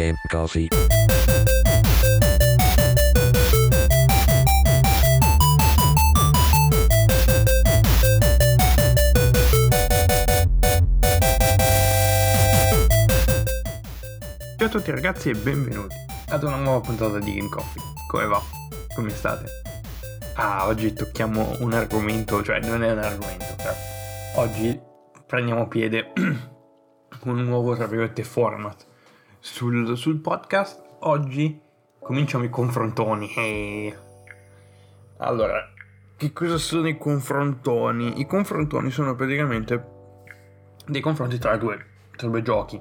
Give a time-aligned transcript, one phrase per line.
[0.00, 0.68] Game Coffee.
[14.56, 15.94] Ciao a tutti ragazzi e benvenuti
[16.28, 17.82] ad una nuova puntata di Game Coffee.
[18.08, 18.42] Come va?
[18.94, 19.44] Come state?
[20.36, 23.74] Ah, oggi tocchiamo un argomento, cioè non è un argomento, però
[24.36, 24.80] oggi
[25.26, 26.12] prendiamo piede
[27.24, 28.88] un nuovo, tra virgolette, format
[29.40, 30.82] sul, sul podcast.
[31.00, 31.60] Oggi
[31.98, 33.94] cominciamo i confrontoni.
[35.16, 35.72] Allora,
[36.16, 38.20] che cosa sono i confrontoni?
[38.20, 39.98] I confrontoni sono praticamente
[40.86, 41.84] dei confronti tra due,
[42.16, 42.80] tra due giochi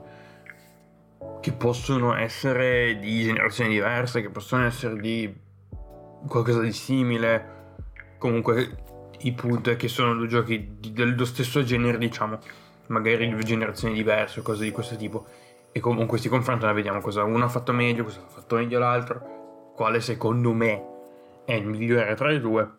[1.42, 5.34] che possono essere di generazioni diverse, che possono essere di
[6.28, 7.58] qualcosa di simile.
[8.18, 8.84] Comunque
[9.36, 12.40] punto è che sono due giochi di, dello stesso genere, diciamo,
[12.88, 15.26] magari di due generazioni diverse o cose di questo tipo.
[15.72, 18.80] E comunque si confrontano e vediamo cosa uno ha fatto meglio, cosa ha fatto meglio
[18.80, 20.86] l'altro, quale secondo me
[21.46, 22.78] è il migliore tra i due.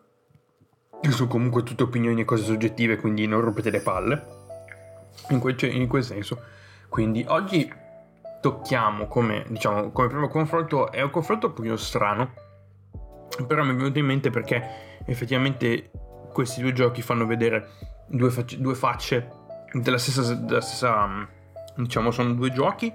[1.01, 4.25] Che sono comunque tutte opinioni e cose soggettive, quindi non rompete le palle.
[5.29, 6.39] In quel, in quel senso.
[6.89, 7.71] Quindi oggi
[8.41, 12.33] tocchiamo come, diciamo, come primo confronto, è un confronto un pochino strano,
[13.47, 15.91] però mi è venuto in mente perché effettivamente
[16.33, 17.69] questi due giochi fanno vedere
[18.07, 19.29] due, facce, due facce
[19.73, 21.27] della stessa, della stessa,
[21.75, 22.93] diciamo, sono due giochi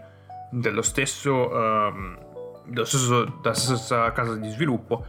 [0.51, 2.19] dello stesso, um,
[2.67, 5.05] dello stesso, della stessa casa di sviluppo,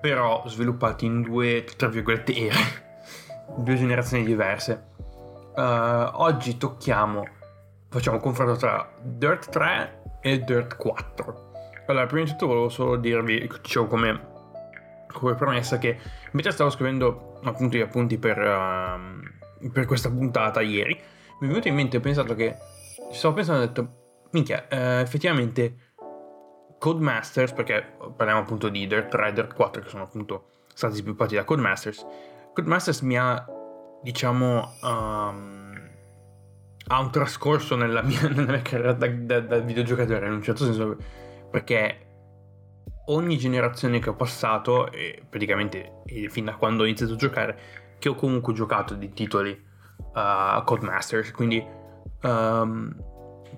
[0.00, 2.58] però sviluppati in due, tra virgolette, ere,
[3.58, 4.94] due generazioni diverse.
[5.54, 7.24] Uh, oggi tocchiamo
[7.88, 11.52] facciamo un confronto tra Dirt 3 e Dirt 4.
[11.86, 14.26] Allora, prima di tutto volevo solo dirvi, dicevo come,
[15.12, 15.98] come promessa, che
[16.32, 21.00] mentre stavo scrivendo appunto gli appunti per, uh, per questa puntata ieri,
[21.38, 22.56] mi è venuto in mente, ho pensato che,
[23.10, 25.92] ci stavo pensando e ho detto, minchia, uh, effettivamente
[26.78, 31.44] Codemasters, perché parliamo appunto di Dirt 3 Dirt 4 che sono appunto stati sviluppati da
[31.44, 32.06] Codemasters,
[32.52, 33.44] Codemasters mi ha,
[34.02, 34.72] diciamo...
[34.82, 35.66] Um,
[36.88, 40.64] ha un trascorso nella mia, nella mia carriera da, da, da, videogiocatore in un certo
[40.64, 40.96] senso
[41.50, 42.06] perché
[43.06, 44.90] ogni generazione che ho passato
[45.28, 47.58] praticamente fin da quando ho iniziato a giocare
[47.98, 49.64] che ho comunque giocato di titoli
[49.96, 51.64] uh, Codemasters quindi
[52.22, 52.94] um,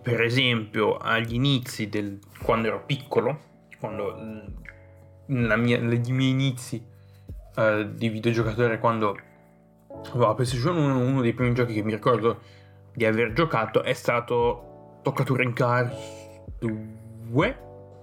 [0.03, 3.47] per esempio agli inizi del quando ero piccolo
[3.79, 4.15] quando
[5.27, 6.85] mia, nei miei inizi
[7.57, 9.17] uh, di videogiocatore quando
[10.11, 12.41] avevo la PlayStation 1 uno dei primi giochi che mi ricordo
[12.95, 15.95] di aver giocato è stato Toccatura in Cars
[16.59, 17.59] 2,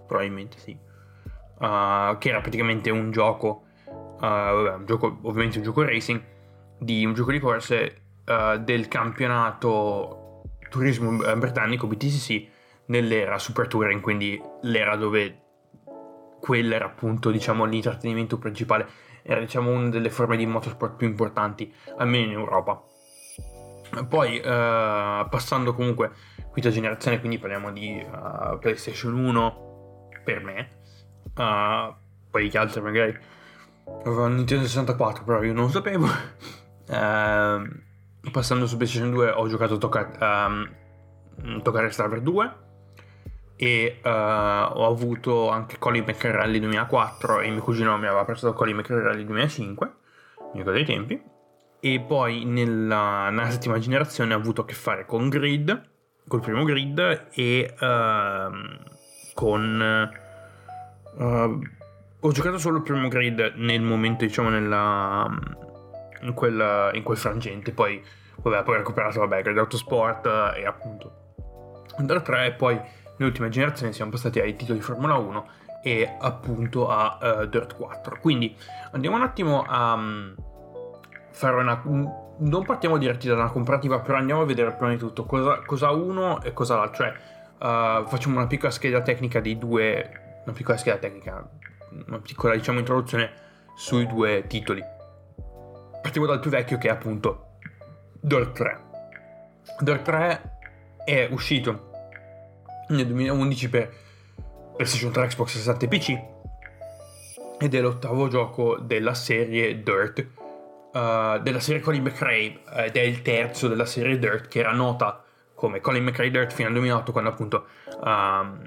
[0.07, 5.84] probabilmente sì, uh, che era praticamente un gioco, uh, vabbè, un gioco, ovviamente un gioco
[5.84, 6.22] racing,
[6.79, 12.47] di un gioco di corse uh, del campionato turismo britannico BTCC
[12.87, 15.41] nell'era Super Touring, quindi l'era dove
[16.39, 18.87] quella era appunto diciamo l'intrattenimento principale,
[19.23, 22.83] era diciamo una delle forme di motorsport più importanti, almeno in Europa.
[24.07, 26.11] Poi uh, passando comunque
[26.51, 30.69] quinta generazione, quindi parliamo di uh, PlayStation 1 per me,
[31.35, 31.93] uh,
[32.29, 33.17] poi gli altri magari
[34.03, 36.07] avevano Nintendo 64, però io non lo sapevo.
[36.87, 37.81] Ehm,
[38.31, 42.63] passando su PlayStation 2 ho giocato Tocca, um, Toccare Starver 2
[43.57, 49.23] e ho avuto anche Colin McRae 2004 e mio cugino mi aveva prestato Colin McRae
[49.23, 49.93] 2005,
[50.53, 51.21] mi ricordo i tempi.
[51.79, 55.89] E poi nella, nella, settima generazione ha avuto a che fare con Grid,
[56.27, 60.11] col primo Grid e uh, con...
[61.17, 61.59] Uh,
[62.19, 65.29] ho giocato solo il primo Grid nel momento, diciamo, nella,
[66.25, 68.03] in, quel, in quel frangente, poi,
[68.41, 70.25] vabbè, poi ho recuperato, vabbè, Grid Autosport
[70.55, 71.23] e appunto
[71.97, 72.79] Under 3 e poi
[73.17, 75.47] nell'ultima generazione siamo passati ai titoli di Formula 1
[75.81, 78.17] e appunto a uh, Dirt 4.
[78.19, 78.55] Quindi
[78.91, 79.93] andiamo un attimo a...
[79.93, 80.35] Um,
[81.31, 81.81] fare una...
[82.37, 85.91] Non partiamo diretti da una comparativa, però andiamo a vedere prima di tutto cosa, cosa
[85.91, 87.03] uno e cosa l'altro.
[87.03, 90.41] Cioè, uh, facciamo una piccola scheda tecnica dei due...
[90.43, 91.47] Una piccola scheda tecnica,
[92.07, 93.31] una piccola, diciamo, introduzione
[93.75, 94.83] sui due titoli.
[96.05, 97.55] Partiamo dal più vecchio che è appunto
[98.22, 98.79] Dirt 3.
[99.79, 100.57] Dirt 3
[101.03, 101.90] è uscito
[102.90, 103.91] nel 2011 per
[104.75, 106.23] PlayStation 3, Xbox 60 e PC
[107.57, 110.28] ed è l'ottavo gioco della serie Dirt
[110.93, 115.23] uh, della serie Colin McRae ed è il terzo della serie Dirt che era nota
[115.55, 117.66] come Colin McRae Dirt fino al 2008 quando appunto
[118.03, 118.63] um,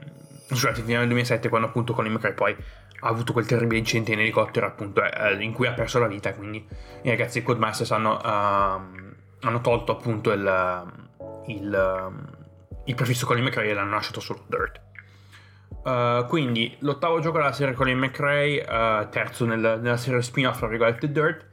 [0.48, 2.56] scusate fino al 2007 quando appunto Colin McRae poi
[3.00, 6.34] ha avuto quel terribile incidente in elicottero appunto eh, in cui ha perso la vita
[6.34, 6.66] quindi
[7.02, 10.92] i ragazzi di Codemasters hanno, uh, hanno tolto appunto il,
[11.46, 12.12] il,
[12.84, 14.86] il prefisso Colin McRae e l'hanno lasciato solo Dirt
[15.88, 20.66] Uh, quindi l'ottavo gioco della serie Colin McRae, uh, terzo nel, nella serie spin-off, tra
[20.66, 21.46] virgolette, Dirt.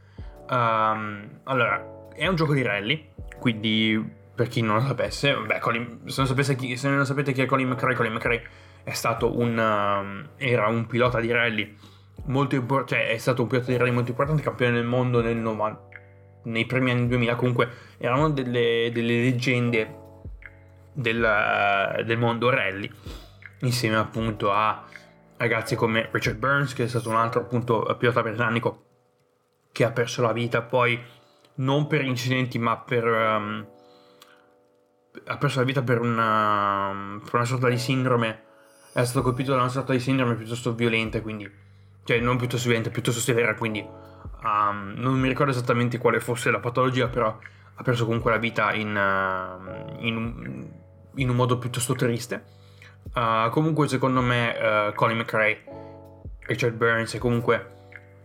[0.50, 6.02] Um, allora, è un gioco di rally, quindi per chi non lo sapesse, beh, Colin,
[6.06, 8.44] se, non sapesse chi, se non sapete chi è Colin McRae, Colin McRae
[8.84, 11.76] è stato un, uh, era un pilota di rally
[12.26, 15.38] molto importante, cioè è stato un pilota di rally molto importante, campione del mondo nel
[15.38, 15.88] 90,
[16.44, 20.04] nei primi anni 2000, comunque erano delle, delle leggende
[20.92, 22.90] del, del mondo rally
[23.62, 24.84] insieme appunto a
[25.38, 28.84] ragazzi come Richard Burns, che è stato un altro appunto pilota britannico
[29.72, 31.02] che ha perso la vita poi
[31.56, 33.06] non per incidenti ma per...
[33.06, 33.68] Um,
[35.28, 38.44] ha perso la vita per una, per una sorta di sindrome,
[38.94, 41.50] è stato colpito da una sorta di sindrome piuttosto violenta, quindi,
[42.04, 46.60] cioè non piuttosto violenta, piuttosto severa, quindi um, non mi ricordo esattamente quale fosse la
[46.60, 47.38] patologia, però
[47.78, 50.70] ha perso comunque la vita in, uh, in,
[51.16, 52.44] in un modo piuttosto triste.
[53.14, 55.64] Uh, comunque, secondo me, uh, Colin McRae,
[56.42, 57.74] Richard Burns e comunque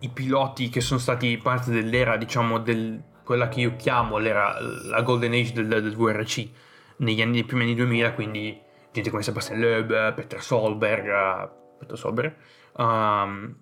[0.00, 5.02] i piloti che sono stati parte dell'era, diciamo, del, quella che io chiamo l'era, la
[5.02, 6.48] Golden Age del, del VRC
[7.00, 8.60] negli anni, nei primi anni 2000, quindi
[8.92, 12.34] gente come Sebastian Loeb, Peter Solberg, Peter Solberg
[12.76, 13.54] um,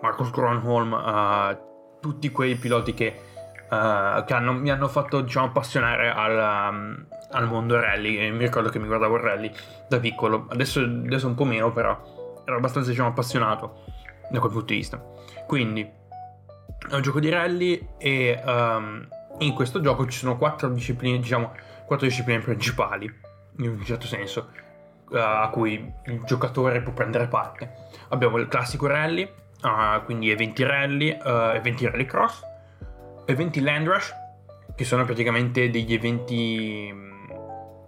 [0.00, 3.20] Marcus Gronholm, uh, tutti quei piloti che,
[3.70, 8.44] uh, che hanno, mi hanno fatto diciamo, appassionare al, um, al mondo rally e mi
[8.44, 9.52] ricordo che mi guardavo il rally
[9.88, 13.84] da piccolo, adesso, adesso un po' meno però ero abbastanza diciamo, appassionato
[14.30, 15.02] da quel punto di vista.
[15.46, 19.06] Quindi è un gioco di rally e um,
[19.38, 21.52] in questo gioco ci sono quattro discipline, diciamo,
[21.88, 23.12] quattro discipline principali,
[23.56, 24.50] in un certo senso,
[25.08, 27.88] uh, a cui il giocatore può prendere parte.
[28.10, 29.22] Abbiamo il classico rally,
[29.62, 32.42] uh, quindi eventi rally, uh, eventi rallycross,
[33.24, 34.12] eventi land rush,
[34.76, 36.94] che sono praticamente degli eventi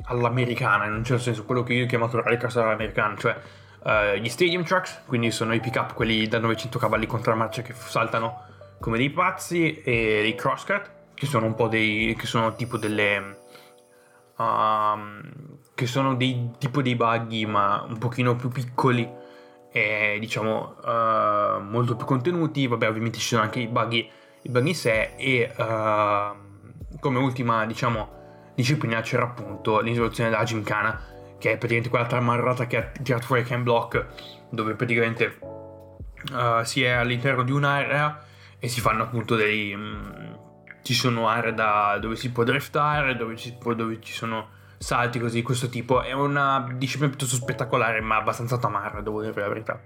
[0.05, 3.37] all'americana, in un certo senso, quello che io ho chiamato rallycross all'americana, cioè
[3.85, 7.75] uh, gli stadium trucks, quindi sono i pick up, quelli da 900 cavalli contramarcia che
[7.75, 8.49] saltano
[8.81, 12.17] come dei pazzi, e i crosscut, che sono un po' dei.
[12.19, 13.40] che sono tipo delle.
[14.41, 15.21] Um,
[15.75, 19.07] che sono dei tipo dei buggy, ma un pochino più piccoli
[19.71, 22.67] e diciamo uh, molto più contenuti.
[22.67, 24.11] Vabbè, ovviamente ci sono anche i buggy,
[24.43, 30.99] i buggy in sé, e uh, come ultima, diciamo disciplina c'era appunto l'introduzione della Gymkhana,
[31.39, 34.07] che è praticamente quella tramarrata che ha tirato fuori Ken Block,
[34.49, 38.25] dove praticamente uh, si è all'interno di un'area
[38.59, 39.75] e si fanno appunto dei...
[39.75, 40.40] Um,
[40.83, 45.37] ci sono aree da, dove si può driftare, dove ci, dove ci sono salti così
[45.37, 46.03] di questo tipo.
[46.03, 49.81] È una disciplina piuttosto spettacolare, ma abbastanza tamarra, devo dire la verità.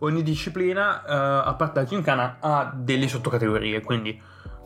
[0.00, 4.20] Ogni disciplina, uh, a parte la Gymkhana, ha delle sottocategorie, quindi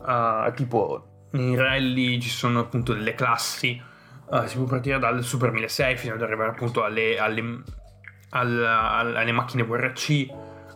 [0.05, 3.79] uh, tipo in rally ci sono appunto delle classi,
[4.29, 7.61] uh, si può partire dal Super 1006 fino ad arrivare appunto alle, alle,
[8.29, 10.27] alla, alle macchine VRC,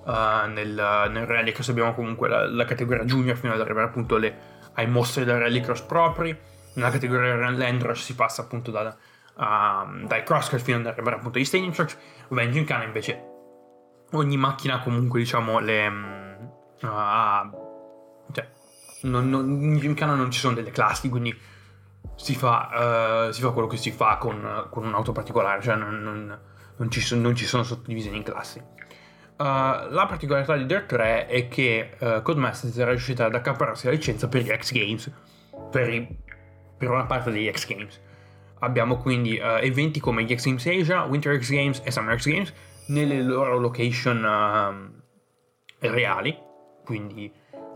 [0.04, 4.36] nel, nel rallycross abbiamo comunque la, la, categoria junior fino ad arrivare appunto alle,
[4.74, 6.38] ai mostri del rallycross propri,
[6.74, 8.96] nella categoria land si passa appunto dal,
[9.36, 11.98] uh, dai crosscut fino ad arrivare appunto agli stadium trucks,
[12.30, 13.30] vabbè in Gincana invece
[14.12, 15.88] ogni macchina comunque diciamo le...
[16.82, 17.70] Uh,
[18.32, 18.50] cioè,
[19.04, 21.38] non, non, in Gymkhana non ci sono delle classi, quindi
[22.16, 26.40] si fa, uh, si fa quello che si fa con, con un'auto particolare, cioè non,
[26.76, 28.62] non, ci, sono, non ci sono suddivisioni in classi.
[29.42, 33.92] Uh, la particolarità di Dirt 3 è che uh, Codemasters è riuscita ad accaparrarsi la
[33.92, 35.12] licenza per gli X Games,
[35.72, 36.08] per, i,
[36.78, 38.00] per una parte degli X Games.
[38.60, 42.30] Abbiamo quindi uh, eventi come gli X Games Asia, Winter X Games e Summer X
[42.30, 42.54] Games
[42.90, 46.38] nelle loro location uh, reali,
[46.86, 47.34] quindi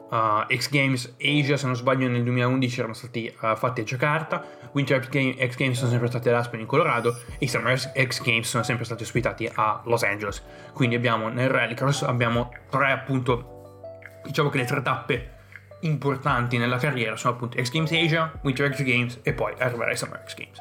[0.09, 4.43] Uh, X Games Asia, se non sbaglio, nel 2011 erano stati uh, fatti a Jakarta.
[4.73, 7.17] Winter X, Game, X, Games sono sempre stati ad Aspen in Colorado.
[7.37, 10.43] E Summer X Games sono sempre stati ospitati a Los Angeles.
[10.73, 13.81] Quindi abbiamo nel Rallycross abbiamo tre appunto,
[14.23, 15.33] diciamo che le tre tappe
[15.81, 19.97] importanti nella carriera sono appunto X Games Asia, Winter X Games e poi arrivare ai
[19.97, 20.57] Summer X Games.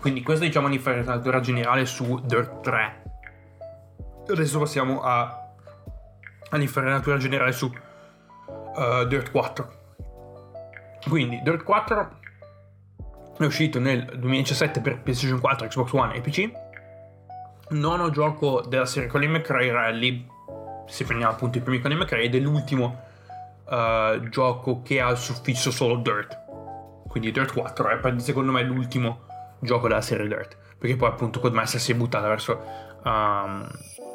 [0.00, 3.02] Quindi questa diciamo l'infarinatura generale su Dirt 3.
[4.28, 5.50] Adesso passiamo a,
[6.50, 7.72] all'infarinatura generale su
[8.76, 9.84] uh, Dirt 4.
[11.08, 12.18] Quindi Dirt 4
[13.38, 16.50] è uscito nel 2017 per PlayStation 4, Xbox One e PC.
[17.70, 20.26] Nono gioco della serie Colin McRae Rally,
[20.86, 23.02] se prendiamo appunto i primi Colin McRae, ed è l'ultimo
[23.64, 26.44] uh, gioco che ha il suffisso solo Dirt.
[27.08, 29.24] Quindi Dirt 4 è secondo me l'ultimo
[29.60, 30.56] gioco della serie Dirt.
[30.78, 32.62] Perché poi appunto Codemaster si è buttata verso,
[33.04, 33.66] um,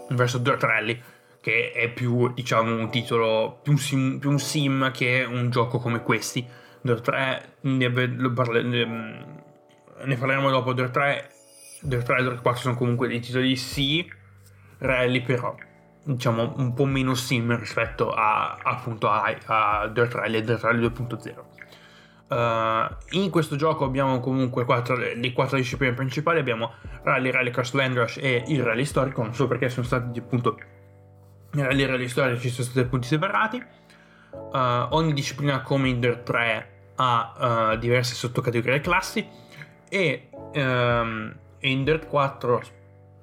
[0.10, 1.02] verso Dirt Rally
[1.42, 6.04] che è più, diciamo, un titolo, più sim, più un sim che un gioco come
[6.04, 6.48] questi.
[6.82, 7.92] Dirt 3, ne,
[8.32, 8.86] parle, ne,
[10.04, 11.30] ne, parleremo dopo, Dirt 3,
[11.82, 14.10] Dirt 3 e Dirt 4 sono comunque dei titoli sì,
[14.80, 15.56] rally però
[16.04, 20.86] diciamo un po' meno sim rispetto a appunto a, a Dirt Rally e Dirt Rally
[20.88, 21.50] 2.0
[22.32, 27.98] Uh, in questo gioco abbiamo comunque quattro, le quattro discipline principali, abbiamo Rally, Rallycross, Land
[27.98, 30.58] Rush e il Rally Storico, non so perché sono stati appunto
[31.54, 33.64] i Rally e Rally Storici sono stati punti separati.
[34.32, 39.28] Uh, ogni disciplina come Dirt 3 ha uh, diverse sottocategorie e classi
[39.90, 42.62] e um, in Dirt 4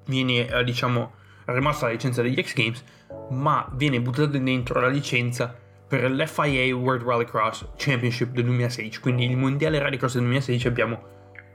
[0.04, 1.12] viene diciamo
[1.46, 2.84] rimossa la licenza degli X Games
[3.30, 5.54] ma viene buttata dentro la licenza
[5.88, 11.02] per l'FIA World Rallycross Championship del 2016, quindi il mondiale Rallycross del 2016 abbiamo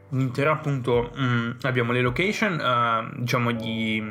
[0.09, 4.01] l'intero appunto, mh, mm, abbiamo le location, uh, diciamo gli,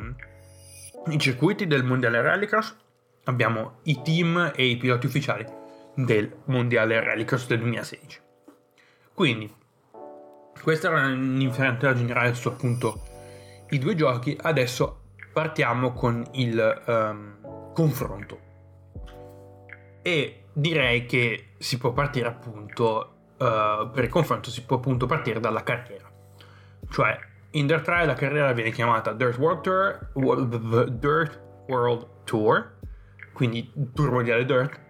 [1.09, 2.77] i circuiti del mondiale Rallycross,
[3.25, 5.45] abbiamo i team e i piloti ufficiali
[5.95, 8.21] del mondiale Rallycross del 2016.
[9.15, 9.53] Quindi,
[10.63, 13.01] questa era un'infarinatura generale su appunto
[13.71, 15.01] i due giochi, adesso
[15.33, 18.51] partiamo con il um, confronto.
[20.03, 25.41] E direi che si può partire appunto uh, per il confronto si può appunto partire
[25.41, 26.11] dalla carriera.
[26.91, 27.19] Cioè
[27.53, 32.79] in Dirt 3 la carriera viene chiamata Dirt World Tour Dirt World Tour
[33.33, 34.81] quindi Tour Mondiale Dirt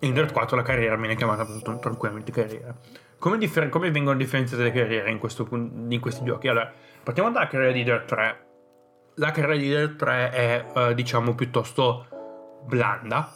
[0.00, 1.46] in Dirt 4 la carriera viene chiamata
[1.80, 2.74] tranquillamente carriera
[3.18, 6.48] come, differ- come vengono differenziate le carriere in, questo, in, questi giochi?
[6.48, 6.72] Allora,
[7.02, 8.44] partiamo dalla carriera di Dirt 3
[9.16, 12.06] la carriera di Dirt 3 è uh, diciamo piuttosto
[12.64, 13.30] blanda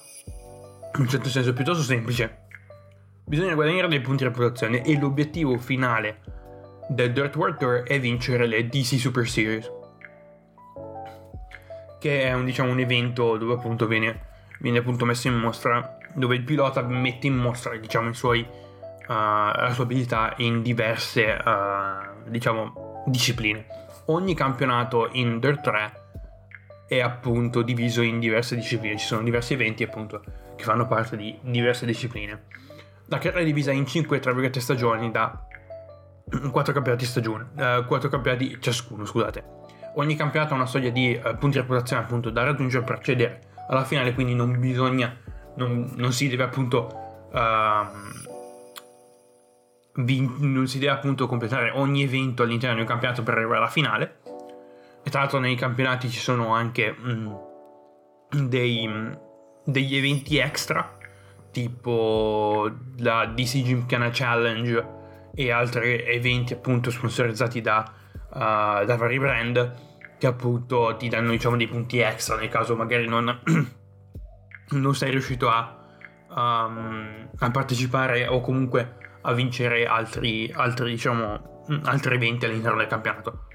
[0.94, 2.46] in un certo senso piuttosto semplice.
[3.26, 6.20] Bisogna guadagnare dei punti di reputazione e l'obiettivo finale
[6.88, 9.70] del Dirt World Tour è vincere le DC Super Series.
[11.98, 14.20] Che è un, diciamo, un evento dove appunto viene,
[14.60, 19.70] viene appunto messo in mostra, dove il pilota mette in mostra diciamo, suoi, uh, la
[19.72, 23.66] sua abilità in diverse uh, diciamo, discipline.
[24.06, 25.92] Ogni campionato in Dirt 3
[26.86, 30.22] è appunto diviso in diverse discipline, ci sono diversi eventi appunto
[30.54, 32.44] che fanno parte di diverse discipline.
[33.06, 35.46] La carriera è divisa in 5 tra stagioni da
[36.50, 39.62] 4 campionati stagione, uh, 4 campionati ciascuno, scusate.
[39.96, 43.40] Ogni campionato ha una soglia di uh, punti di reputazione appunto da raggiungere per accedere
[43.68, 45.16] alla finale, quindi non bisogna,
[45.56, 47.86] non, non si deve appunto, uh,
[49.96, 54.18] non si deve appunto completare ogni evento all'interno di un campionato per arrivare alla finale.
[55.02, 57.32] E tra l'altro nei campionati ci sono anche mm,
[58.48, 59.12] dei, mm,
[59.64, 60.96] degli eventi extra,
[61.50, 64.93] tipo la DC Gymkhana Challenge
[65.34, 67.92] e altri eventi appunto sponsorizzati da,
[68.30, 69.74] uh, da vari brand
[70.18, 73.40] che appunto ti danno diciamo dei punti extra nel caso magari non,
[74.70, 75.76] non sei riuscito a,
[76.28, 83.46] um, a, partecipare o comunque a vincere altri, altri, diciamo, altri eventi all'interno del campionato.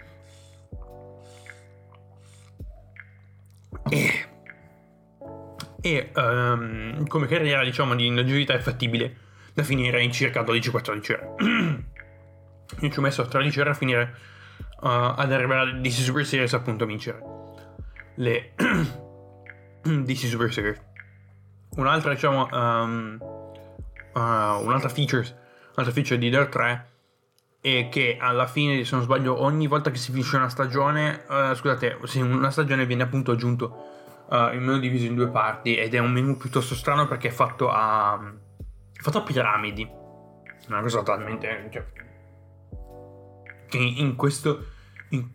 [3.90, 4.30] E
[5.82, 9.28] e um, come carriera diciamo di longevità è fattibile
[9.60, 11.36] da finire in circa 12-14 ore.
[12.82, 14.16] Io ci ho messo 13 ore a finire
[14.82, 17.22] uh, ad arrivare a DC Super Series appunto a vincere
[18.16, 18.54] le
[19.82, 20.82] DC Super Series.
[21.76, 25.36] Un'altra diciamo um, uh, un'altra features
[25.76, 26.88] un'altra feature di Dirt 3
[27.62, 31.54] è che alla fine se non sbaglio ogni volta che si finisce una stagione uh,
[31.54, 35.94] scusate se una stagione viene appunto aggiunto uh, il menu diviso in due parti ed
[35.94, 38.20] è un menu piuttosto strano perché è fatto a,
[39.00, 39.90] fatto a piramidi.
[40.68, 41.70] Una cosa talmente...
[41.72, 41.86] Cioè,
[43.68, 44.66] che in questo...
[45.10, 45.28] In,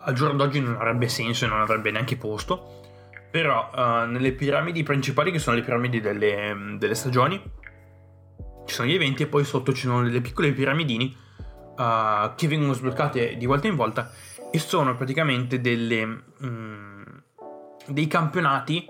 [0.00, 2.82] al giorno d'oggi non avrebbe senso e non avrebbe neanche posto.
[3.30, 7.40] Però uh, nelle piramidi principali, che sono le piramidi delle, delle, stagioni,
[8.64, 11.14] ci sono gli eventi e poi sotto ci sono delle piccole piramidini
[11.76, 14.10] uh, che vengono sbloccate di volta in volta
[14.50, 16.24] e sono praticamente delle...
[16.40, 17.24] Um,
[17.88, 18.84] dei campionati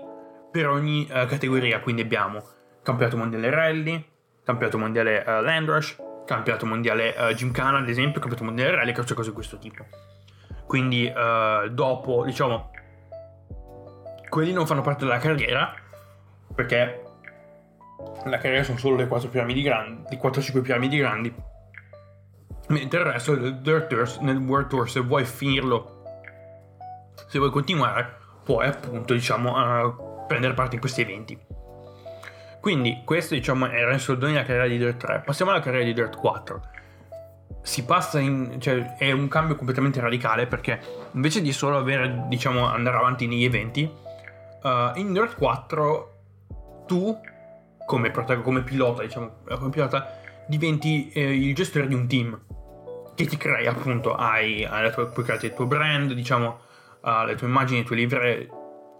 [0.51, 1.79] per ogni uh, categoria.
[1.81, 2.43] Quindi abbiamo
[2.87, 4.09] campionato mondiale rally,
[4.45, 9.13] campionato mondiale uh, land rush, campionato mondiale uh, gymkhana, ad esempio, campionato mondiale rally, cose
[9.13, 9.83] di questo tipo.
[10.65, 12.71] Quindi uh, dopo, diciamo,
[14.29, 15.73] quelli non fanno parte della carriera
[16.55, 17.03] perché
[18.23, 21.33] la carriera sono solo le 4 piramidi grandi, le 4-5 piramidi grandi.
[22.69, 26.03] Mentre il resto del Dirt Tour, nel World Tour, se vuoi finirlo,
[27.27, 28.15] se vuoi continuare,
[28.45, 31.46] puoi appunto diciamo uh, prendere parte in questi eventi.
[32.67, 35.21] Quindi questo diciamo era in soldoni la carriera di Dirt 3.
[35.25, 36.61] Passiamo alla carriera di Dirt 4.
[37.61, 38.59] Si passa in...
[38.59, 40.77] cioè è un cambio completamente radicale perché
[41.13, 43.89] invece di solo avere diciamo andare avanti negli eventi,
[44.63, 46.15] uh, in Dirt 4
[46.87, 47.17] tu
[47.85, 52.37] come, come pilota diciamo come pilota diventi eh, il gestore di un team
[53.15, 56.59] che ti crei appunto hai, hai tua, puoi creare il tuo brand diciamo
[56.99, 58.49] uh, le tue immagini, le tue livree,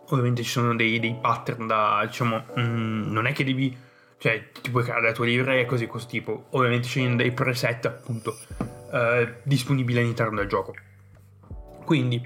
[0.09, 3.75] ovviamente ci sono dei, dei pattern da, diciamo, mm, non è che devi,
[4.17, 7.31] cioè ti puoi creare la tua livree e così questo tipo, ovviamente ci sono dei
[7.31, 8.37] preset appunto
[8.91, 10.73] uh, disponibili all'interno del gioco.
[11.83, 12.25] Quindi,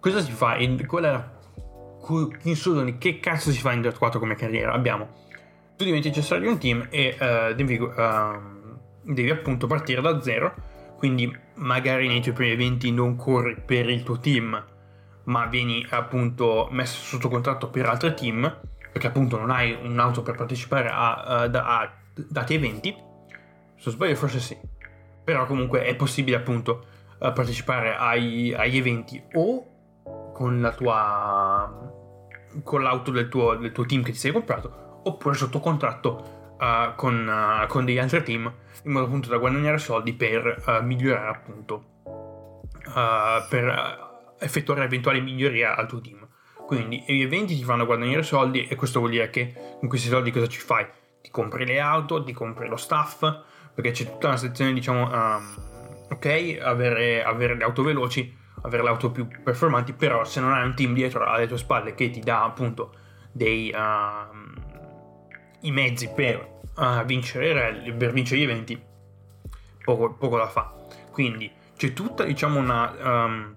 [0.00, 0.56] cosa si fa?
[0.56, 1.32] In, qual è la,
[2.42, 4.72] in che cazzo si fa in Dirt 4 come carriera?
[4.72, 5.22] Abbiamo,
[5.76, 7.78] tu diventi gestore di un team e uh, devi,
[9.02, 10.54] devi appunto partire da zero,
[10.96, 14.72] quindi magari nei tuoi primi eventi non corri per il tuo team,
[15.24, 18.60] ma vieni appunto messo sotto contratto per altri team,
[18.92, 22.94] perché appunto non hai un'auto per partecipare a, a, a dati eventi.
[23.76, 24.56] Se sbaglio forse sì.
[25.24, 26.86] Però comunque è possibile appunto
[27.18, 31.92] partecipare ai, agli eventi o con la tua
[32.62, 36.94] con l'auto del tuo, del tuo team che ti sei comprato oppure sotto contratto uh,
[36.94, 38.52] con, uh, con, degli altri team
[38.84, 41.92] in modo appunto da guadagnare soldi per uh, migliorare appunto
[43.48, 44.03] per
[44.38, 46.26] effettuare eventuali migliorie al tuo team.
[46.66, 50.30] Quindi gli eventi ti fanno guadagnare soldi e questo vuol dire che con questi soldi
[50.30, 50.86] cosa ci fai?
[51.20, 53.20] Ti compri le auto, ti compri lo staff,
[53.74, 55.54] perché c'è tutta una sezione, diciamo, um,
[56.10, 60.64] ok, avere, avere, le auto veloci, avere le auto più performanti, però se non hai
[60.64, 62.94] un team dietro alle tue spalle che ti dà appunto
[63.30, 64.34] dei, uh,
[65.60, 68.82] i mezzi per uh, vincere rally, per vincere gli eventi,
[69.84, 70.74] poco, poco da fa.
[71.10, 73.24] Quindi c'è tutta, diciamo, una...
[73.24, 73.54] Um,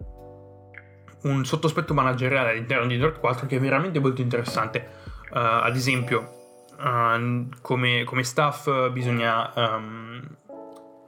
[1.24, 5.06] un sottospetto manageriale all'interno di Dirt 4 che è veramente molto interessante.
[5.30, 10.22] Uh, ad esempio, uh, come, come, staff bisogna, um,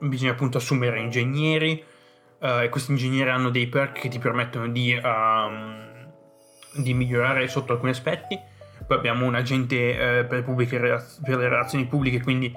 [0.00, 1.82] bisogna appunto assumere ingegneri
[2.38, 6.12] uh, e questi ingegneri hanno dei perk che ti permettono di, um,
[6.74, 8.38] di migliorare sotto alcuni aspetti.
[8.86, 12.52] Poi abbiamo un agente per, le per le relazioni pubbliche, quindi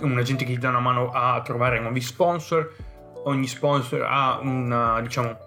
[0.00, 2.72] un agente che ti dà una mano a trovare nuovi sponsor.
[3.24, 5.45] Ogni sponsor ha una, diciamo,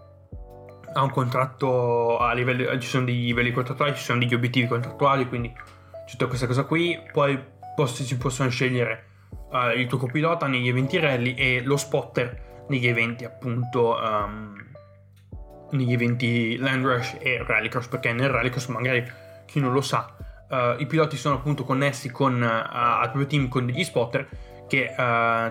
[0.93, 5.27] ha un contratto a livello, ci sono dei livelli contrattuali, ci sono degli obiettivi contrattuali,
[5.27, 6.99] quindi c'è tutta questa cosa qui.
[7.11, 9.05] Poi posti, si possono scegliere
[9.51, 14.53] uh, il tuo copilota negli eventi rally e lo spotter negli eventi appunto um,
[15.71, 19.09] negli eventi Land Rush e Rallycross perché nel Rallycross magari
[19.45, 20.13] chi non lo sa
[20.49, 24.27] uh, i piloti sono appunto connessi con, uh, al proprio team con degli spotter
[24.67, 24.93] che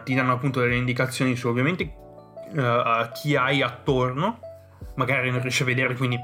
[0.05, 1.93] ti danno appunto delle indicazioni su ovviamente
[3.15, 4.39] chi hai attorno
[4.95, 6.19] magari non riesci a vedere, quindi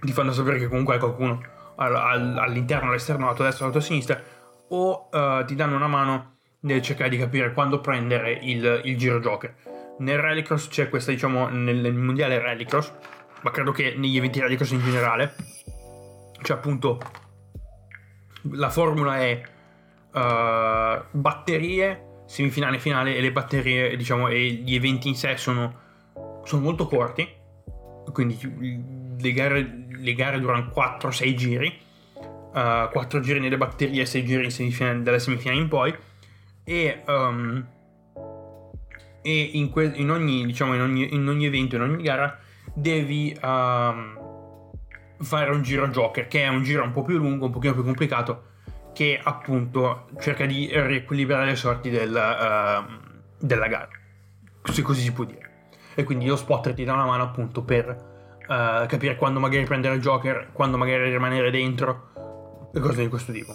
[0.00, 1.40] ti fanno sapere che comunque hai qualcuno
[1.76, 4.20] all'interno, all'esterno, alla tua destra, alla tua sinistra,
[4.68, 9.20] o uh, ti danno una mano nel cercare di capire quando prendere il, il giro
[9.20, 9.54] joker.
[9.98, 12.92] Nel rallycross c'è questa, diciamo, nel, nel mondiale rallycross,
[13.42, 15.34] ma credo che negli eventi rallycross in generale,
[16.40, 16.98] c'è appunto
[18.52, 19.42] la formula è
[20.12, 25.80] uh, batterie, semifinale, finale e le batterie, diciamo, e gli eventi in sé sono,
[26.44, 27.42] sono molto corti
[28.12, 28.38] quindi
[29.18, 31.78] le gare, le gare durano 4-6 giri,
[32.52, 35.94] uh, eh, 4 giri nelle batterie e 6 giri in semifinale, dalle semifinali in poi,
[36.64, 37.66] e, um,
[39.22, 42.38] e in, que- in, ogni, diciamo, in, ogni, in, ogni, evento, in ogni gara,
[42.72, 44.20] devi um,
[45.18, 47.84] fare un giro Joker, che è un giro un po' più lungo, un pochino più
[47.84, 48.52] complicato,
[48.92, 53.88] che appunto cerca di riequilibrare le sorti del, uh, della gara,
[54.70, 55.43] se così si può dire
[55.94, 57.88] e quindi lo spotter ti dà una mano appunto per
[58.48, 62.10] uh, capire quando magari prendere il Joker, quando magari rimanere dentro
[62.72, 63.54] e cose di questo tipo.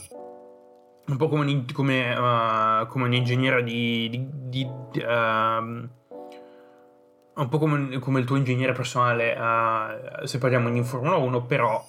[1.07, 4.09] Un po' come, come, uh, come un ingegnere di...
[4.09, 4.67] di, di
[5.01, 5.89] uh,
[7.35, 11.83] un po' come, come, il tuo ingegnere personale, uh, se parliamo in Formula 1, però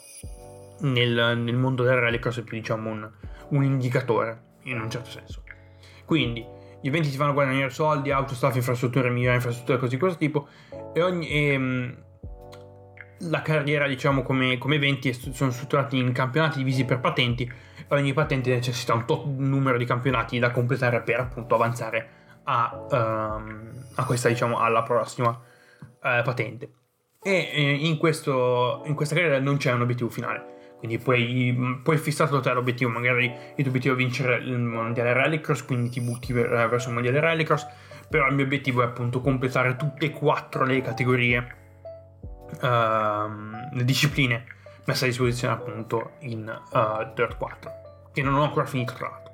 [0.80, 3.10] nel, nel mondo del rallycross è più diciamo un,
[3.48, 5.42] un indicatore, in un certo senso.
[6.04, 6.44] Quindi
[6.80, 10.48] gli eventi ti fanno guadagnare soldi, auto, staff, infrastrutture, migliori infrastrutture, così di questo tipo.
[10.92, 11.28] E ogni.
[11.28, 12.04] E, ehm,
[13.24, 17.42] la carriera, diciamo, come, come eventi sono strutturati in campionati divisi per patenti.
[17.42, 22.08] E ogni patente necessita un tot numero di campionati da completare per appunto avanzare
[22.44, 26.72] a, um, a questa, diciamo, alla prossima uh, patente.
[27.22, 31.98] E eh, in, questo, in questa carriera non c'è un obiettivo finale quindi puoi, puoi
[31.98, 36.32] fissarlo te l'obiettivo, magari il tuo obiettivo è vincere il mondiale rallycross, quindi ti butti
[36.32, 37.66] eh, verso il mondiale rallycross,
[38.08, 41.56] però il mio obiettivo è appunto completare tutte e quattro le categorie,
[42.62, 44.42] uh, le discipline
[44.86, 47.72] messe a disposizione appunto in uh, Dirt 4,
[48.14, 49.32] che non ho ancora finito tra l'altro.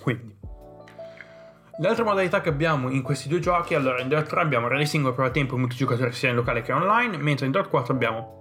[0.00, 0.38] Quindi,
[1.78, 4.86] le altre modalità che abbiamo in questi due giochi, allora in Dirt 3 abbiamo rally
[4.86, 8.39] single prova tempo multigiocatore sia in locale che online, mentre in Dirt 4 abbiamo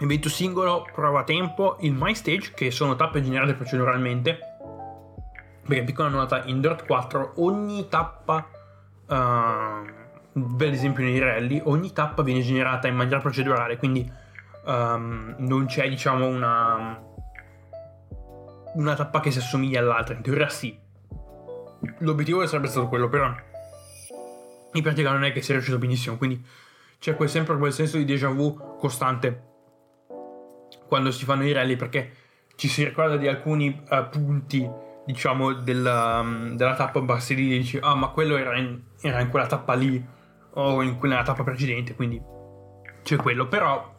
[0.00, 4.38] Evento singolo, prova tempo, il My Stage, che sono tappe generate proceduralmente.
[5.66, 8.48] Perché piccola nota, in Dirt 4 ogni tappa
[9.06, 9.96] uh,
[10.56, 14.10] per esempio nei rally, ogni tappa viene generata in maniera procedurale, quindi
[14.64, 17.00] um, non c'è diciamo una,
[18.74, 20.76] una tappa che si assomiglia all'altra, in teoria sì.
[21.98, 23.32] L'obiettivo sarebbe stato quello, però
[24.72, 26.44] in pratica non è che sia riuscito benissimo, quindi
[26.98, 29.46] c'è quel, sempre quel senso di déjà vu costante
[30.88, 32.10] quando si fanno i rally perché
[32.56, 34.68] ci si ricorda di alcuni uh, punti
[35.04, 39.28] diciamo della, um, della tappa lì e dici ah ma quello era in, era in
[39.28, 40.04] quella tappa lì
[40.54, 42.20] o in quella tappa precedente quindi
[43.02, 43.46] c'è quello.
[43.46, 43.94] Però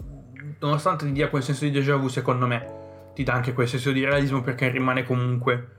[0.59, 3.91] nonostante ti dia quel senso di déjà vu secondo me ti dà anche quel senso
[3.91, 5.69] di realismo perché rimane comunque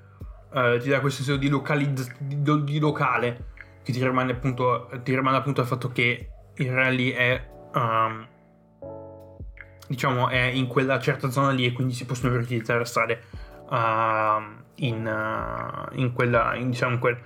[0.53, 3.49] uh, ti dà quel senso di, localizz- di, di locale
[3.83, 8.27] che ti rimane appunto ti rimane appunto al fatto che il rally è um,
[9.91, 13.23] diciamo è in quella certa zona lì e quindi si possono riutilizzare strade
[13.71, 13.75] uh,
[14.77, 17.19] in, uh, in, quella in, diciamo in, quel,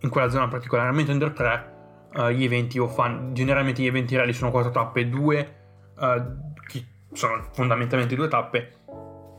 [0.00, 0.92] in quella zona particolare.
[0.92, 1.74] Mentre in Dirt 3
[2.16, 5.54] uh, gli eventi o fan generalmente gli eventi rally sono quattro tappe due
[5.96, 8.74] uh, che sono fondamentalmente due tappe.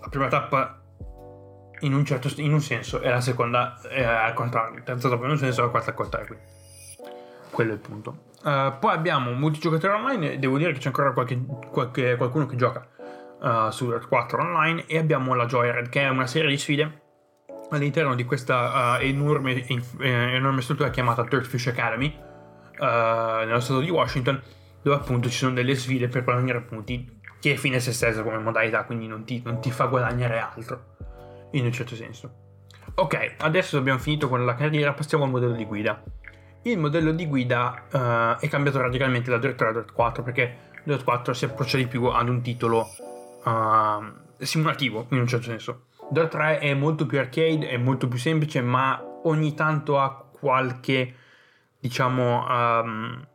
[0.01, 0.81] La prima tappa
[1.81, 4.79] in un certo in un senso e la seconda è al contrario.
[4.79, 6.37] La terza tappa in un senso e la quarta al contrario.
[7.51, 11.43] Quello è il punto Uh, poi abbiamo multigiocatore online, devo dire che c'è ancora qualche,
[11.71, 12.87] qualche, qualcuno che gioca
[13.41, 17.01] uh, su Red 4 online e abbiamo la Joyred che è una serie di sfide
[17.71, 22.25] all'interno di questa uh, enorme, eh, enorme, struttura chiamata Dirtfish Academy
[22.79, 24.39] nello stato di Washington
[24.83, 28.37] dove appunto ci sono delle sfide per guadagnare punti che è fine se stessa come
[28.37, 30.95] modalità quindi non ti, non ti fa guadagnare altro
[31.53, 32.45] in un certo senso.
[32.93, 36.03] Ok adesso abbiamo finito con la carriera passiamo al modello di guida
[36.71, 40.57] il modello di guida uh, è cambiato radicalmente da Dirt 3 a Dirt 4 perché
[40.83, 42.87] Dirt 4 si approccia di più ad un titolo
[43.43, 45.85] uh, simulativo in un certo senso.
[46.09, 51.13] Dirt 3 è molto più arcade, è molto più semplice, ma ogni tanto ha qualche,
[51.79, 53.27] diciamo, um,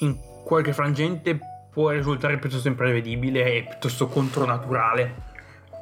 [0.00, 1.38] in qualche frangente
[1.70, 5.26] può risultare piuttosto imprevedibile e piuttosto contronaturale.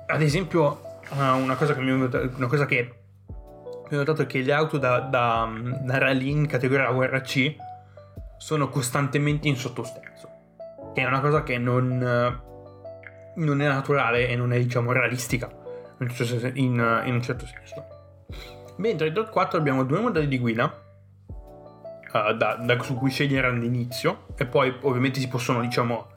[0.07, 3.06] Ad esempio, uh, una cosa che mi una cosa che
[3.95, 5.49] ho notato che le auto da, da,
[5.81, 7.55] da rally in categoria WRC
[8.37, 10.29] sono costantemente in sottosterzo,
[10.95, 11.99] che è una cosa che non,
[13.37, 15.49] non è naturale e non è, diciamo, realistica
[15.99, 17.87] in, in, in un certo senso.
[18.77, 20.83] Mentre in Dot 4 abbiamo due modelli di guida
[21.29, 26.09] uh, da, da, su cui scegliere all'inizio e poi ovviamente si possono, diciamo,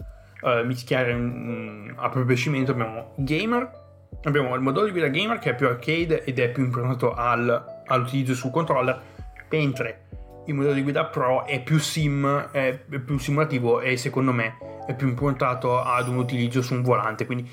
[0.42, 2.72] uh, mischiare um, a proprio piacimento.
[2.72, 3.88] Abbiamo Gamer
[4.24, 7.82] abbiamo il modello di guida gamer che è più arcade ed è più improntato al,
[7.86, 9.02] all'utilizzo sul controller,
[9.50, 10.08] mentre
[10.46, 14.96] il modello di guida pro è più sim, è più simulativo e secondo me è
[14.96, 17.50] più improntato ad un utilizzo su un volante, quindi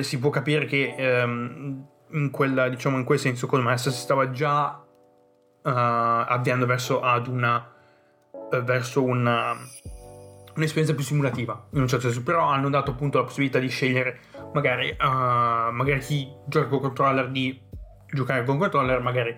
[0.00, 4.68] si può capire che um, in, quella, diciamo, in quel senso me si stava già
[4.76, 7.66] uh, avviando verso una
[8.60, 9.56] verso una
[10.54, 14.18] un'esperienza più simulativa in un certo senso però hanno dato appunto la possibilità di scegliere
[14.52, 17.60] magari, uh, magari chi gioca con controller di
[18.12, 19.34] giocare con controller, magari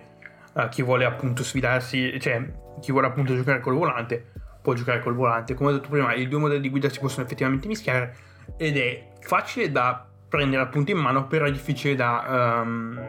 [0.53, 2.45] uh, chi vuole appunto sfidarsi, cioè
[2.81, 5.53] chi vuole appunto giocare col volante può giocare col volante.
[5.53, 8.15] Come ho detto prima, i due modelli di guida si possono effettivamente mischiare
[8.57, 12.61] ed è facile da prendere appunto in mano, però è difficile da...
[12.63, 12.99] Um,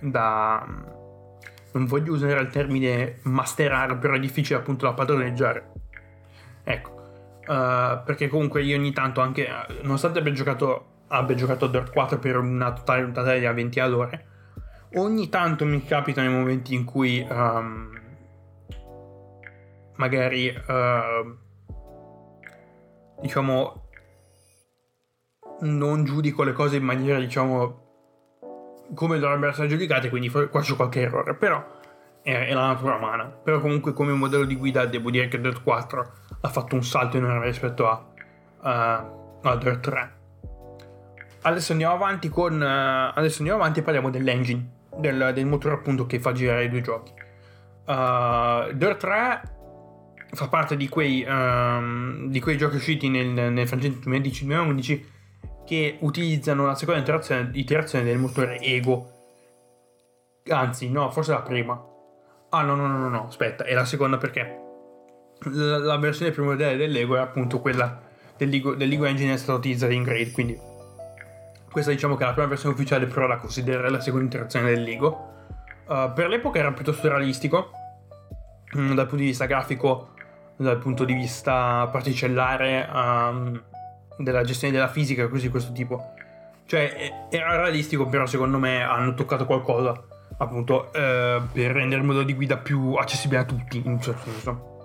[0.00, 0.94] da
[1.72, 5.72] non voglio usare il termine masterare, però è difficile appunto da padroneggiare.
[6.64, 6.95] Ecco,
[7.46, 9.48] uh, perché comunque io ogni tanto anche,
[9.82, 14.26] nonostante abbia giocato abbia giocato a Dirt 4 per una totale puntata a 20 ore.
[14.94, 18.00] Ogni tanto mi capita nei momenti in cui um,
[19.96, 21.36] magari uh,
[23.20, 23.88] diciamo
[25.60, 27.84] non giudico le cose in maniera diciamo
[28.94, 31.64] come dovrebbero essere giudicate quindi faccio qualche errore però
[32.22, 35.62] è, è, la natura umana però comunque come modello di guida devo dire che Dirt
[35.62, 37.88] 4 ha fatto un salto enorme rispetto
[38.60, 39.10] a,
[39.42, 40.16] uh, Dirt 3
[41.46, 42.60] adesso andiamo avanti con.
[42.60, 46.68] Uh, adesso andiamo avanti e parliamo dell'engine, del, del, motore appunto che fa girare i
[46.68, 47.12] due giochi.
[47.86, 49.54] Uh, Dirt 3
[50.32, 55.04] fa parte di quei, um, di quei giochi usciti nel, nel frangente 2010-2011
[55.64, 59.12] che utilizzano la seconda iterazione, iterazione del motore Ego.
[60.48, 61.80] Anzi, no, forse la prima.
[62.50, 64.65] Ah, no, no, no, no, no aspetta, è la seconda perché
[65.44, 68.00] la, la versione moderna dell'Ego è appunto quella
[68.36, 70.58] dell'Ego, dell'Ego Engine è stata utilizzata in Grade, quindi
[71.76, 74.82] questa diciamo che è la prima versione ufficiale, però la considererei la seconda interazione del
[74.82, 75.34] Lego.
[75.86, 77.70] Uh, per l'epoca era piuttosto realistico,
[78.74, 80.14] mm, dal punto di vista grafico,
[80.56, 83.62] dal punto di vista particellare, um,
[84.16, 86.14] della gestione della fisica e così questo tipo.
[86.64, 90.02] Cioè era realistico, però secondo me hanno toccato qualcosa,
[90.38, 94.30] appunto, uh, per rendere il modo di guida più accessibile a tutti, in un certo
[94.30, 94.75] senso.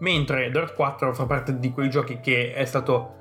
[0.00, 3.16] Mentre Dirt 4 fa parte di quei giochi che è stato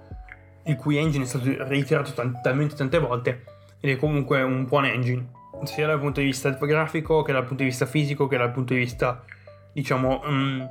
[0.68, 3.44] il cui engine è stato reiterato t- talmente tante volte
[3.80, 5.32] ed è comunque un buon engine,
[5.64, 8.74] sia dal punto di vista grafico che dal punto di vista fisico che dal punto
[8.74, 9.24] di vista,
[9.72, 10.70] diciamo, um,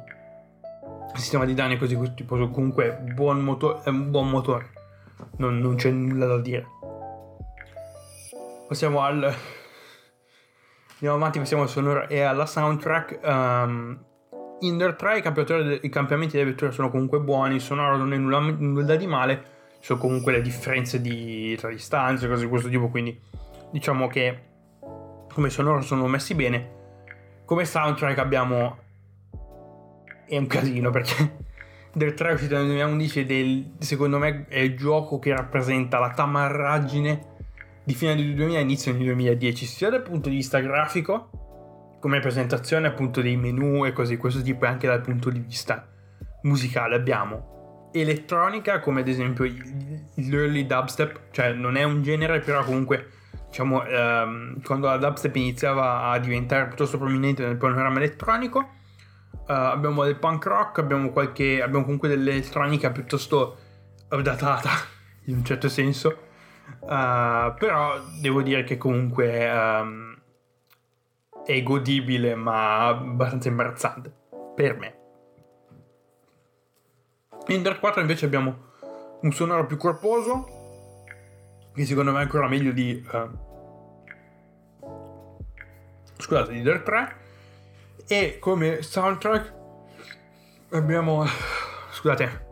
[1.14, 2.36] sistema di danni così tipo.
[2.50, 4.70] Comunque buon motor- è un buon motore,
[5.36, 6.66] non, non c'è nulla da dire.
[8.68, 9.34] Passiamo al...
[10.94, 13.20] Andiamo avanti, passiamo al sonoro e alla soundtrack.
[13.22, 14.04] Um,
[14.60, 18.38] in Dirt 3 i, i cambiamenti delle vetture sono comunque buoni, sonoro non è nulla,
[18.38, 19.44] nulla di male,
[19.80, 23.18] sono comunque le differenze di, tra distanze, cose di questo tipo, quindi
[23.70, 24.40] diciamo che
[25.32, 26.74] come sonoro sono messi bene.
[27.44, 28.78] Come soundtrack abbiamo...
[30.26, 31.44] è un casino perché
[31.92, 35.98] Dirt 3 è uscito nel 2011 ed è secondo me è il gioco che rappresenta
[35.98, 37.34] la tamarraggine
[37.84, 41.45] di fine del 2000 inizio del 2010, sia dal punto di vista grafico,
[42.06, 45.40] come presentazione appunto dei menu e cose di questo tipo, e anche dal punto di
[45.40, 45.88] vista
[46.42, 46.94] musicale.
[46.94, 49.44] Abbiamo elettronica, come ad esempio
[50.14, 53.08] l'early dubstep, cioè non è un genere, però comunque
[53.48, 58.74] diciamo ehm, quando la dubstep iniziava a diventare piuttosto prominente nel panorama elettronico.
[59.32, 63.56] Uh, abbiamo del punk rock, abbiamo, qualche, abbiamo comunque dell'elettronica piuttosto
[64.22, 64.70] datata
[65.24, 66.26] in un certo senso
[66.80, 70.15] Uh, però devo dire che comunque um,
[71.46, 74.12] è godibile ma abbastanza imbarazzante
[74.54, 74.98] per me.
[77.48, 78.64] In Dark 4 invece abbiamo
[79.20, 81.04] un sonoro più corposo
[81.72, 83.30] che secondo me è ancora meglio di uh,
[86.18, 87.16] scusate di Dark 3
[88.08, 89.54] e come soundtrack
[90.70, 91.24] abbiamo
[91.90, 92.46] scusate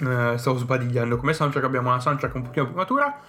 [0.00, 3.20] uh, stavo sbadigliando come soundtrack abbiamo una soundtrack un pochino più matura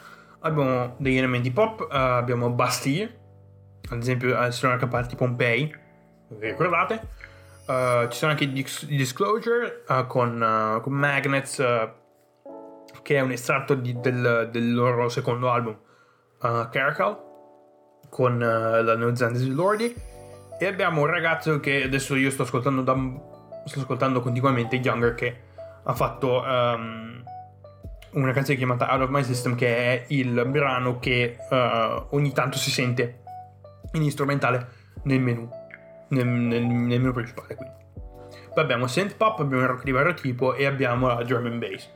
[0.41, 3.17] abbiamo degli elementi pop, uh, abbiamo Bastille,
[3.89, 5.73] ad esempio al Sonora Party Pompei,
[6.39, 7.07] ricordate?
[7.65, 11.57] Uh, ci sono anche i Disclosure uh, con, con, Magnets,
[13.03, 15.77] che è un estratto di, del, del, loro secondo album,
[16.39, 17.17] Caracal,
[18.09, 19.93] con la neozelandese Lordi.
[20.59, 22.95] E abbiamo un ragazzo che adesso io sto ascoltando, da,
[23.65, 25.41] sto ascoltando continuamente, Younger, che
[25.83, 26.41] ha fatto...
[26.41, 27.23] Um,
[28.11, 32.57] una canzone chiamata Out of My System che è il brano che uh, ogni tanto
[32.57, 33.21] si sente
[33.93, 34.67] in strumentale
[35.03, 35.49] nel menu,
[36.09, 37.55] nel, nel, nel menu principale.
[37.55, 37.75] Quindi.
[38.53, 41.89] Poi abbiamo synth pop, abbiamo il rock di vario tipo e abbiamo la and bass.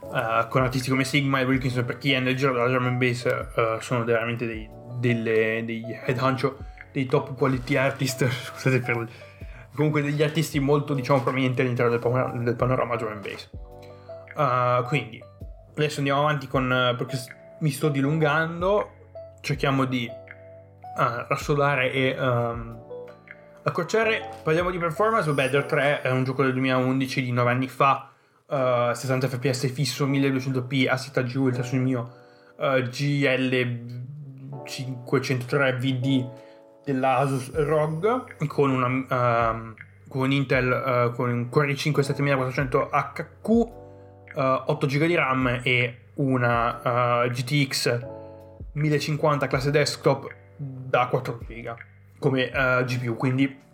[0.00, 3.24] Uh, con artisti come Sigma e Wilkinson per chi è nel giro della and bass
[3.24, 6.58] uh, sono veramente dei, delle, degli head honcho,
[6.92, 9.08] dei top quality artist, scusate per
[9.74, 13.50] comunque degli artisti molto diciamo prominenti all'interno del, panorama, del panorama drum bass.
[14.36, 15.22] Uh, quindi
[15.74, 17.18] adesso andiamo avanti con perché
[17.60, 18.90] mi sto dilungando
[19.40, 20.10] cerchiamo di
[20.96, 22.78] uh, rassodare e um,
[23.62, 24.28] accorciare.
[24.42, 25.26] Parliamo di performance.
[25.26, 28.10] Vabbè Dirt 3 è un gioco del 2011 di 9 anni fa.
[28.46, 32.12] Uh, 60 fps fisso 1200p a 7 G ultra sul mio
[32.58, 34.04] uh, GL
[34.64, 36.28] 503 VD
[36.84, 38.86] dell'Asus ROG con una
[39.50, 39.74] um,
[40.08, 43.68] con Intel uh, con un Core i5 7400 HQ uh,
[44.34, 48.06] 8 GB di RAM e una uh, GTX
[48.74, 50.44] 1050 classe desktop
[50.86, 51.74] da 4 GB
[52.18, 53.64] come uh, eh, GPU, quindi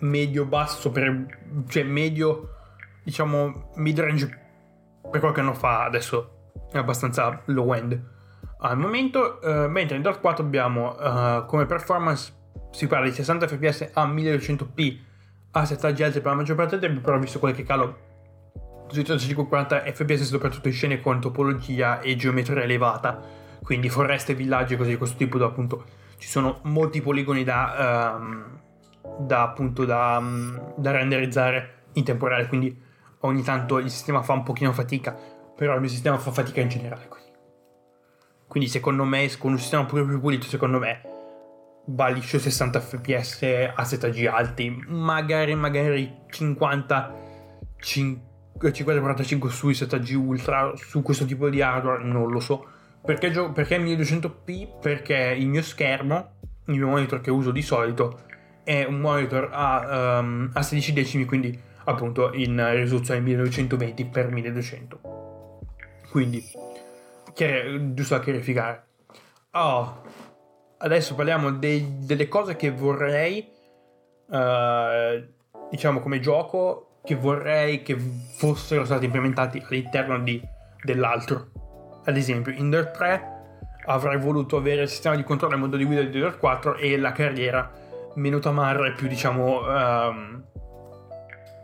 [0.00, 1.26] medio basso per
[1.68, 2.54] cioè medio
[3.02, 4.46] diciamo mid range
[5.10, 8.00] per qualche anno fa adesso è abbastanza low end.
[8.60, 12.32] Al momento uh, mentre in Dart 4 abbiamo uh, come performance
[12.70, 14.98] si parla di 60 fps a 1200p
[15.52, 18.06] a settaggi alti per la maggior parte del tempo però visto qualche calo
[18.88, 23.20] sui 3540 fps soprattutto in scene con topologia e geometria elevata,
[23.62, 25.84] quindi foreste, villaggi e cose di questo tipo dove appunto
[26.18, 28.60] ci sono molti poligoni da, um,
[29.18, 32.76] da appunto da, um, da, renderizzare in tempo reale, quindi
[33.20, 35.16] ogni tanto il sistema fa un pochino fatica,
[35.56, 37.08] però il mio sistema fa fatica in generale.
[37.08, 37.30] Quindi,
[38.46, 41.02] quindi secondo me, con un sistema po' più pulito, secondo me
[41.86, 47.14] va liscio 60 fps a settaggi alti, magari magari 50
[47.78, 48.26] 50
[48.60, 52.66] 5045 sui 7G Ultra su questo tipo di hardware non lo so
[53.08, 56.32] perché, perché 1200p perché il mio schermo
[56.66, 58.20] il mio monitor che uso di solito
[58.62, 64.98] è un monitor a, um, a 16 decimi quindi appunto in risoluzione 1920x1200
[66.10, 66.44] quindi
[67.32, 68.84] chiar- giusto da chiarificare.
[69.52, 70.02] Oh,
[70.76, 73.48] adesso parliamo dei, delle cose che vorrei
[74.26, 75.24] uh,
[75.70, 80.42] diciamo come gioco che vorrei che fossero stati implementati all'interno di,
[80.82, 81.57] dell'altro.
[82.08, 83.36] Ad esempio, in Dirt 3
[83.84, 86.96] avrei voluto avere il sistema di controllo e modo di guida di Dirt 4 e
[86.96, 87.70] la carriera
[88.14, 90.42] meno tamarra e più, diciamo, um,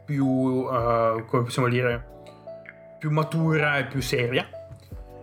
[0.04, 2.12] più, uh, come possiamo dire,
[2.98, 4.46] più matura e più seria.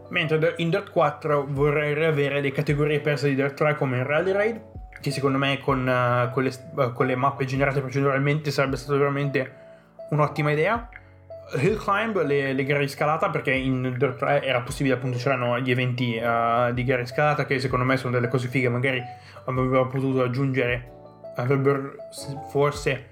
[0.09, 4.31] Mentre in Dirt 4 vorrei riavere le categorie perse di Dirt 3 come in Rally
[4.31, 4.61] Raid,
[4.99, 8.97] che secondo me con, uh, con, le, uh, con le mappe generate proceduralmente sarebbe stata
[8.97, 9.53] veramente
[10.09, 10.89] un'ottima idea.
[11.53, 15.59] Hill Climb, le, le, gare di scalata, perché in Dirt 3 era possibile appunto c'erano
[15.59, 19.01] gli eventi uh, di gare di scalata che secondo me sono delle cose fighe, magari
[19.45, 20.91] avrebbero potuto aggiungere,
[21.35, 21.95] avrebbero
[22.49, 23.07] forse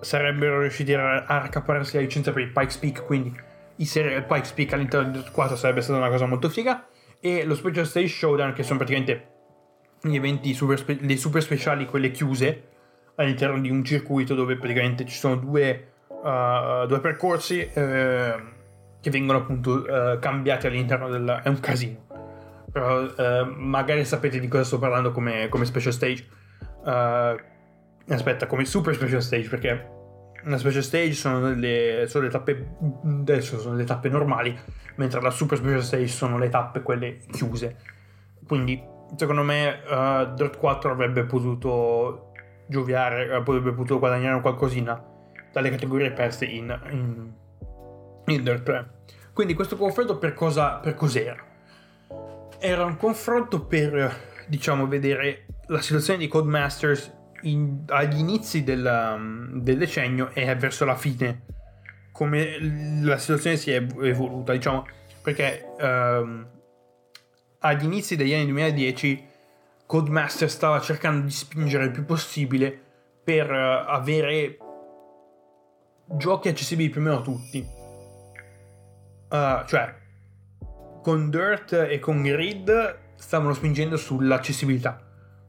[0.00, 3.34] sarebbero riusciti a, a raccaparsi la licenza per il Pikes Peak, quindi
[3.76, 6.86] i serial Pikes Peak all'interno di Dirt 4 sarebbe stata una cosa molto figa.
[7.20, 9.28] E lo Special Stage Showdown, che sono praticamente
[10.02, 12.68] gli eventi super spe- dei super speciali, quelle chiuse
[13.16, 15.93] all'interno di un circuito dove praticamente ci sono due,
[16.24, 17.72] uh, due percorsi uh,
[19.00, 21.40] che vengono appunto uh, cambiati all'interno del...
[21.42, 22.02] è un casino.
[22.72, 26.26] Però eh, magari sapete di cosa sto parlando come, come special stage.
[28.08, 29.92] aspetta, come super special stage perché
[30.44, 34.58] una special stage sono le, sono le tappe adesso sono le tappe normali
[34.96, 37.76] mentre la super special stage sono le tappe quelle chiuse
[38.46, 38.82] quindi
[39.16, 42.32] secondo me uh, Dirt 4 avrebbe potuto
[42.66, 45.12] gioviare avrebbe potuto guadagnare qualcosina
[45.54, 47.32] dalle categorie perse in, in,
[48.26, 48.94] in Dirt 3
[49.34, 51.36] quindi questo confronto per cosa per cos'era?
[52.60, 57.12] Era un confronto per diciamo vedere la situazione di Codemasters
[57.42, 61.42] in, agli inizi del, del, decennio e verso la fine.
[62.12, 62.58] Come
[63.02, 64.86] la situazione si è evoluta, diciamo,
[65.20, 66.46] perché um,
[67.58, 69.26] agli inizi degli anni 2010
[69.84, 72.80] Codemaster stava cercando di spingere il più possibile
[73.24, 74.58] per uh, avere
[76.06, 77.66] giochi accessibili più o meno a tutti.
[79.30, 79.94] Uh, cioè,
[81.02, 85.04] con Dirt e con Grid stavano spingendo sull'accessibilità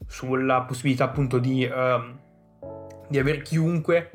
[0.06, 2.16] sulla possibilità appunto di, uh,
[3.08, 4.10] di avere chiunque,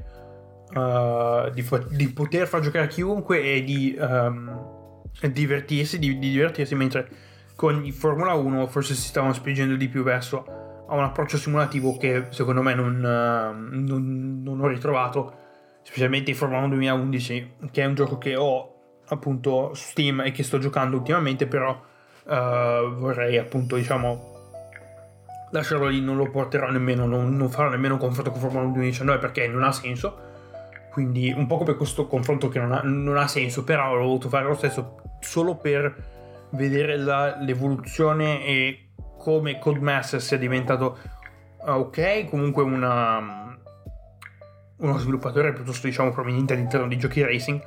[0.73, 7.08] uh, di, di, poter far giocare chiunque e di um, divertirsi, di, di, divertirsi, mentre
[7.56, 10.45] con Formula 1 forse si stavano spingendo di più verso
[10.88, 15.39] a un approccio simulativo che secondo me non, uh, non, non ho ritrovato,
[15.82, 18.76] specialmente Formula 1 2011, che è un gioco che ho
[19.08, 24.30] appunto su Steam e che sto giocando ultimamente, però uh, vorrei appunto diciamo
[25.52, 29.20] lasciarlo lì non lo porterò nemmeno, non, non farò nemmeno confronto con Formula 1 2019
[29.20, 30.30] perché non ha senso.
[30.91, 34.28] Quindi un po' per questo confronto che non ha, non ha senso, però l'ho voluto
[34.28, 40.98] fare lo stesso solo per vedere la, l'evoluzione e come Codemaster sia diventato
[41.65, 43.50] uh, ok, comunque una,
[44.82, 47.62] uno sviluppatore piuttosto diciamo proveniente all'interno di giochi racing,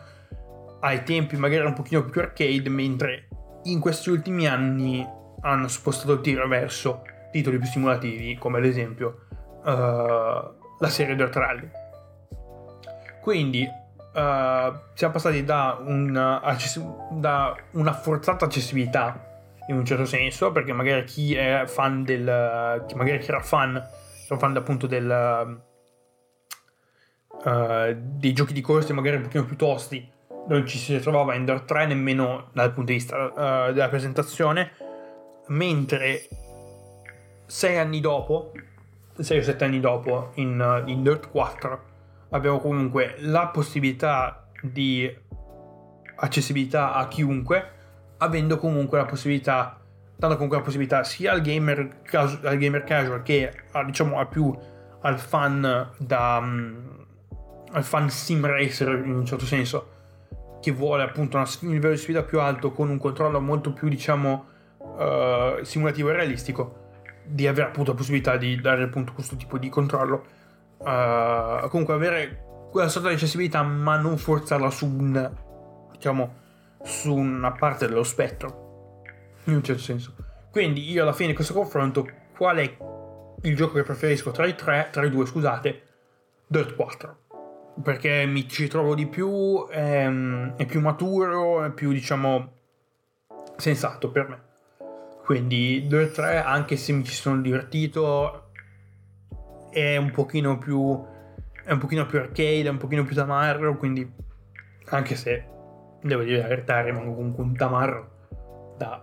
[0.81, 3.29] ai tempi magari un pochino più arcade, mentre
[3.65, 5.07] in questi ultimi anni
[5.41, 9.27] hanno spostato il tiro verso titoli più simulativi, come ad esempio
[9.65, 9.71] uh,
[10.79, 11.71] la serie Dirt Rally.
[13.21, 19.33] Quindi uh, siamo passati da, un, accessi- da, una forzata accessibilità
[19.69, 22.85] in un certo senso, perché magari chi è fan del.
[22.95, 25.73] Magari chi era fan, era fan appunto del.
[27.45, 30.11] Uh, dei giochi di corse magari un pochino più tosti
[30.49, 34.71] non ci si trovava in Dirt 3 nemmeno dal punto di vista uh, della presentazione
[35.49, 36.27] mentre
[37.47, 38.53] sei anni dopo,
[39.19, 41.83] sei o sette anni dopo, in, in Dirt 4,
[42.31, 45.13] abbiamo comunque la possibilità di
[46.17, 47.71] accessibilità a chiunque,
[48.19, 49.79] avendo comunque la possibilità,
[50.17, 54.57] dando comunque la possibilità sia al gamer, al gamer casual che a, diciamo a più
[55.03, 57.04] al fan da um,
[57.75, 59.91] al fan sim racer in un certo senso
[60.61, 63.89] che vuole appunto una, un livello di sfida più alto con un controllo molto più
[63.89, 64.47] diciamo
[64.79, 66.83] uh, simulativo e realistico
[67.25, 70.25] di avere appunto la possibilità di dare appunto questo tipo di controllo.
[70.79, 75.31] Uh, comunque avere quella sorta di accessibilità ma non forzarla su un
[75.93, 76.35] diciamo
[76.83, 79.03] su una parte dello spettro
[79.45, 80.15] in un certo senso
[80.51, 82.07] quindi io alla fine di questo confronto
[82.37, 82.77] qual è
[83.43, 85.83] il gioco che preferisco tra i tre tra i due scusate
[86.47, 87.19] Dirt 4
[87.83, 92.53] perché mi ci trovo di più è, ehm, è più maturo è più diciamo
[93.57, 94.53] sensato per me
[95.25, 98.51] quindi 2-3, anche se mi ci sono divertito,
[99.71, 101.03] è un pochino più.
[101.65, 103.75] È un pochino più arcade, è un pochino più tamarro.
[103.79, 104.07] Quindi,
[104.91, 105.47] anche se
[106.03, 108.11] devo dire la verità, rimango comunque un tamarro
[108.77, 109.03] da,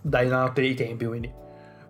[0.00, 1.04] dai notte dei tempi.
[1.04, 1.30] Quindi,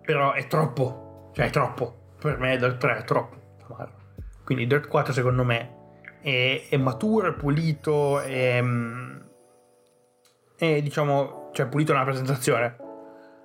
[0.01, 2.01] però è troppo, cioè è troppo.
[2.19, 4.02] Per me Dirt 3 è troppo tamarro.
[4.43, 5.75] Quindi Dirt 4 secondo me
[6.21, 8.63] è, è maturo, è pulito, è,
[10.57, 12.77] è diciamo, cioè pulito nella presentazione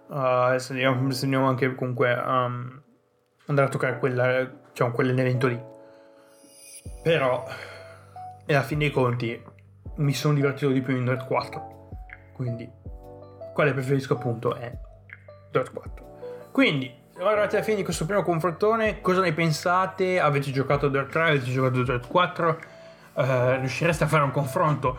[0.08, 5.62] uh, adesso andiamo, anche comunque a andare a toccare quella, diciamo, quell'evento lì.
[7.02, 7.46] Però
[8.46, 9.42] e alla fine dei conti
[9.96, 11.76] mi sono divertito di più in Dirt 4.
[12.34, 12.70] Quindi,
[13.52, 14.72] quale preferisco appunto è
[15.50, 16.50] Dirt 4.
[16.52, 19.00] Quindi, siamo arrivati alla fine di questo primo confrontone.
[19.00, 20.20] Cosa ne pensate?
[20.20, 21.22] Avete giocato a Dirt 3?
[21.22, 22.58] Avete giocato a Dirt 4?
[23.14, 24.96] Uh, eh, riuscireste a fare un confronto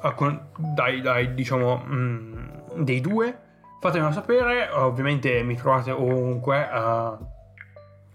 [0.00, 2.46] uh, con, dai, dai, diciamo, mm,
[2.76, 3.36] dei due?
[3.80, 4.68] Fatemelo sapere.
[4.74, 7.26] Ovviamente mi trovate ovunque uh,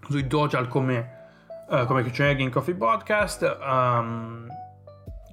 [0.08, 1.10] sui social come,
[1.86, 3.58] come Kitchen Game Coffee Podcast.
[3.60, 4.46] Um,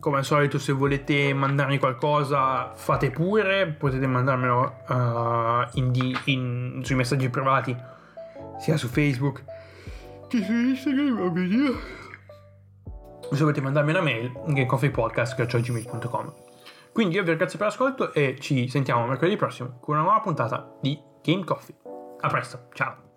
[0.02, 6.96] come al solito se volete mandarmi qualcosa fate pure, potete mandarmelo uh, in in, sui
[6.96, 7.98] messaggi privati
[8.60, 9.44] sia su Facebook
[10.28, 11.78] che su Instagram.
[13.32, 16.34] Se volete mandarmi una mail, gamecoffeepodcast.gmail.com
[16.92, 20.78] Quindi io vi ringrazio per l'ascolto e ci sentiamo mercoledì prossimo con una nuova puntata
[20.82, 21.76] di Game Coffee.
[22.22, 23.09] A presto, ciao!